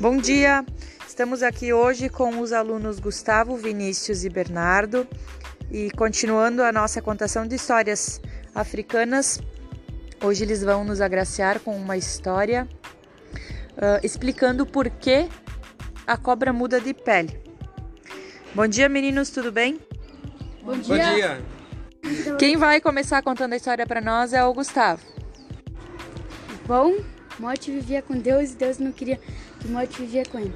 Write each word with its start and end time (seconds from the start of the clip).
Bom 0.00 0.16
dia! 0.16 0.64
Estamos 1.08 1.42
aqui 1.42 1.72
hoje 1.72 2.08
com 2.08 2.38
os 2.38 2.52
alunos 2.52 3.00
Gustavo, 3.00 3.56
Vinícius 3.56 4.24
e 4.24 4.28
Bernardo 4.28 5.04
e 5.72 5.90
continuando 5.90 6.62
a 6.62 6.70
nossa 6.70 7.02
contação 7.02 7.44
de 7.44 7.56
histórias 7.56 8.20
africanas. 8.54 9.40
Hoje 10.22 10.44
eles 10.44 10.62
vão 10.62 10.84
nos 10.84 11.00
agraciar 11.00 11.58
com 11.58 11.76
uma 11.76 11.96
história 11.96 12.68
uh, 13.72 13.98
explicando 14.04 14.64
por 14.64 14.88
que 14.88 15.28
a 16.06 16.16
cobra 16.16 16.52
muda 16.52 16.80
de 16.80 16.94
pele. 16.94 17.36
Bom 18.54 18.68
dia, 18.68 18.88
meninos, 18.88 19.30
tudo 19.30 19.50
bem? 19.50 19.80
Bom 20.62 20.78
dia! 20.78 20.96
Bom 20.96 21.14
dia. 21.14 22.36
Quem 22.38 22.56
vai 22.56 22.80
começar 22.80 23.20
contando 23.20 23.54
a 23.54 23.56
história 23.56 23.84
para 23.84 24.00
nós 24.00 24.32
é 24.32 24.44
o 24.44 24.54
Gustavo. 24.54 25.02
Bom, 26.68 26.94
Morte 27.38 27.70
vivia 27.70 28.02
com 28.02 28.18
Deus 28.18 28.52
e 28.52 28.56
Deus 28.56 28.78
não 28.78 28.90
queria 28.90 29.20
que 29.60 29.68
Morte 29.68 30.00
vivia 30.00 30.24
com 30.24 30.38
ele. 30.38 30.54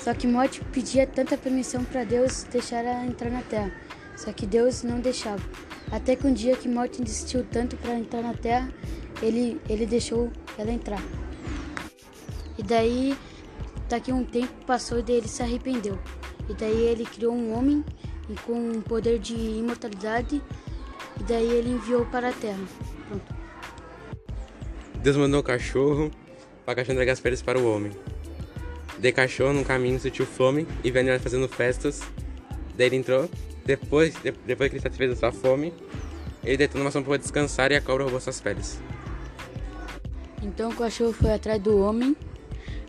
Só 0.00 0.14
que 0.14 0.26
Morte 0.26 0.62
pedia 0.72 1.06
tanta 1.06 1.36
permissão 1.36 1.84
para 1.84 2.04
Deus 2.04 2.44
deixar 2.44 2.84
ela 2.84 3.04
entrar 3.04 3.30
na 3.30 3.42
terra. 3.42 3.70
Só 4.16 4.32
que 4.32 4.46
Deus 4.46 4.82
não 4.82 5.00
deixava. 5.00 5.42
Até 5.90 6.16
que 6.16 6.26
um 6.26 6.32
dia 6.32 6.56
que 6.56 6.68
Morte 6.68 7.02
insistiu 7.02 7.44
tanto 7.44 7.76
para 7.76 7.98
entrar 7.98 8.22
na 8.22 8.34
terra, 8.34 8.72
ele, 9.22 9.60
ele 9.68 9.86
deixou 9.86 10.30
ela 10.56 10.72
entrar. 10.72 11.02
E 12.56 12.62
daí, 12.62 13.16
daqui 13.88 14.12
um 14.12 14.24
tempo 14.24 14.52
passou 14.66 14.98
e 14.98 15.02
daí 15.02 15.16
ele 15.16 15.28
se 15.28 15.42
arrependeu. 15.42 15.98
E 16.48 16.54
daí 16.54 16.86
ele 16.86 17.04
criou 17.04 17.34
um 17.34 17.56
homem 17.56 17.84
com 18.46 18.54
um 18.54 18.80
poder 18.80 19.18
de 19.18 19.34
imortalidade. 19.34 20.42
E 21.20 21.22
daí 21.24 21.50
ele 21.50 21.70
enviou 21.70 22.06
para 22.06 22.30
a 22.30 22.32
terra. 22.32 22.64
Pronto. 23.08 23.37
Deus 25.02 25.16
mandou 25.16 25.40
o 25.40 25.42
cachorro 25.42 26.10
para 26.64 26.74
cachorro 26.74 26.94
entregar 26.94 27.12
as 27.12 27.20
peles 27.20 27.40
para 27.40 27.58
o 27.58 27.72
homem. 27.72 27.92
De 28.98 29.12
cachorro 29.12 29.52
no 29.52 29.64
caminho 29.64 29.98
sentiu 30.00 30.26
fome 30.26 30.66
e 30.82 30.90
viu 30.90 31.00
animais 31.00 31.22
fazendo 31.22 31.48
festas. 31.48 32.02
Daí 32.76 32.88
ele 32.88 32.96
entrou. 32.96 33.30
Depois, 33.64 34.14
de, 34.22 34.32
depois 34.44 34.68
que 34.68 34.76
ele 34.76 34.82
satisfez 34.82 35.12
a 35.12 35.16
sua 35.16 35.32
fome, 35.32 35.72
ele 36.42 36.56
deitou 36.56 36.80
numa 36.80 36.90
sombra 36.90 37.10
para 37.10 37.18
descansar 37.18 37.70
e 37.70 37.76
a 37.76 37.80
cobra 37.80 38.04
roubou 38.04 38.20
suas 38.20 38.40
peles. 38.40 38.80
Então 40.42 40.70
o 40.70 40.74
cachorro 40.74 41.12
foi 41.12 41.32
atrás 41.32 41.60
do 41.62 41.78
homem 41.78 42.16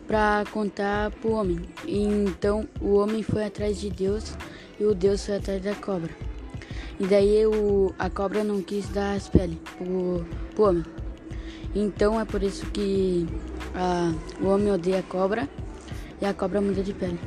para 0.06 0.44
contar 0.50 1.12
para 1.12 1.30
o 1.30 1.34
homem. 1.34 1.60
E 1.86 2.02
então 2.02 2.68
o 2.80 2.94
homem 2.94 3.22
foi 3.22 3.44
atrás 3.44 3.80
de 3.80 3.88
Deus 3.88 4.34
e 4.80 4.84
o 4.84 4.94
Deus 4.94 5.24
foi 5.24 5.36
atrás 5.36 5.62
da 5.62 5.74
cobra. 5.76 6.10
E 6.98 7.06
daí 7.06 7.46
o, 7.46 7.94
a 7.98 8.10
cobra 8.10 8.42
não 8.42 8.60
quis 8.60 8.88
dar 8.88 9.14
as 9.14 9.28
peles 9.28 9.58
pro, 9.78 10.26
pro 10.54 10.64
homem. 10.64 10.84
Então 11.74 12.20
é 12.20 12.24
por 12.24 12.42
isso 12.42 12.66
que 12.66 13.26
a, 13.74 14.12
o 14.42 14.48
homem 14.48 14.72
odeia 14.72 15.00
a 15.00 15.02
cobra 15.02 15.48
e 16.20 16.26
a 16.26 16.34
cobra 16.34 16.60
muda 16.60 16.82
de 16.82 16.92
pele. 16.92 17.18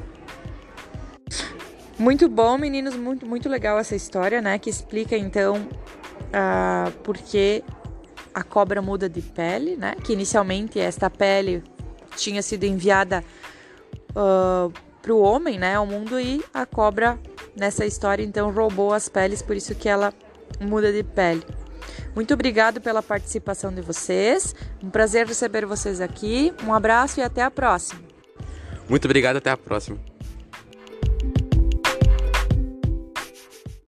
Muito 1.97 2.27
bom, 2.27 2.57
meninos, 2.57 2.95
muito, 2.95 3.25
muito 3.25 3.47
legal 3.47 3.77
essa 3.77 3.95
história, 3.95 4.41
né? 4.41 4.57
Que 4.59 4.69
explica 4.69 5.15
então 5.15 5.55
uh, 5.57 6.91
por 7.03 7.17
que 7.17 7.63
a 8.33 8.43
cobra 8.43 8.81
muda 8.81 9.07
de 9.07 9.21
pele, 9.21 9.77
né? 9.77 9.95
Que 10.03 10.13
inicialmente 10.13 10.79
esta 10.79 11.09
pele 11.09 11.63
tinha 12.15 12.41
sido 12.41 12.65
enviada 12.65 13.23
uh, 14.11 14.73
para 15.01 15.13
o 15.13 15.21
homem, 15.21 15.59
né? 15.59 15.75
Ao 15.75 15.85
mundo 15.85 16.19
e 16.19 16.43
a 16.53 16.65
cobra 16.65 17.17
nessa 17.55 17.85
história 17.85 18.23
então 18.23 18.51
roubou 18.51 18.93
as 18.93 19.07
peles, 19.07 19.41
por 19.41 19.55
isso 19.55 19.75
que 19.75 19.87
ela 19.87 20.11
muda 20.59 20.91
de 20.91 21.03
pele. 21.03 21.43
Muito 22.15 22.33
obrigado 22.33 22.79
pela 22.79 23.01
participação 23.01 23.73
de 23.73 23.81
vocês. 23.81 24.55
Um 24.81 24.89
prazer 24.89 25.27
receber 25.27 25.65
vocês 25.65 25.99
aqui. 26.01 26.53
Um 26.65 26.73
abraço 26.73 27.19
e 27.19 27.23
até 27.23 27.41
a 27.41 27.51
próxima. 27.51 28.01
Muito 28.87 29.05
obrigado, 29.05 29.37
até 29.37 29.49
a 29.49 29.57
próxima. 29.57 29.97